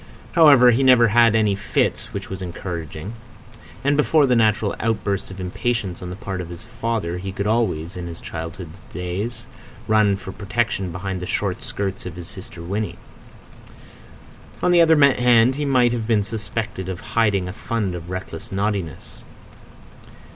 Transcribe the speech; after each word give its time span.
However, 0.31 0.71
he 0.71 0.81
never 0.81 1.09
had 1.09 1.35
any 1.35 1.53
fits 1.53 2.11
(which 2.11 2.27
was 2.27 2.41
encouraging); 2.41 3.13
and 3.83 3.95
before 3.95 4.25
the 4.25 4.35
natural 4.35 4.73
outbursts 4.79 5.29
of 5.29 5.39
impatience 5.39 6.01
on 6.01 6.09
the 6.09 6.15
part 6.15 6.41
of 6.41 6.49
his 6.49 6.63
father 6.63 7.19
he 7.19 7.31
could 7.31 7.45
always, 7.45 7.95
in 7.95 8.07
his 8.07 8.19
childhood's 8.19 8.81
days, 8.91 9.45
run 9.87 10.15
for 10.15 10.31
protection 10.31 10.91
behind 10.91 11.21
the 11.21 11.27
short 11.27 11.61
skirts 11.61 12.07
of 12.07 12.15
his 12.15 12.27
sister 12.27 12.63
Winnie. 12.63 12.97
On 14.63 14.71
the 14.71 14.81
other 14.81 14.97
hand, 14.99 15.53
he 15.53 15.65
might 15.65 15.91
have 15.91 16.07
been 16.07 16.23
suspected 16.23 16.89
of 16.89 16.99
hiding 17.13 17.47
a 17.47 17.53
fund 17.53 17.93
of 17.93 18.09
reckless 18.09 18.51
naughtiness. 18.51 19.21